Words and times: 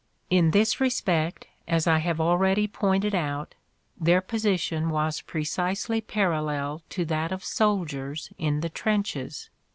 In 0.31 0.49
this 0.49 0.79
respect, 0.79 1.45
as 1.67 1.85
I 1.85 1.99
have 1.99 2.19
already 2.19 2.65
pointed 2.67 3.13
out, 3.13 3.53
their 3.95 4.19
position 4.19 4.89
was 4.89 5.21
precisely 5.21 6.01
parallel 6.01 6.81
to 6.89 7.05
that 7.05 7.31
of 7.31 7.43
soldiers 7.45 8.31
in 8.39 8.61
the 8.61 8.69
trenches. 8.69 9.51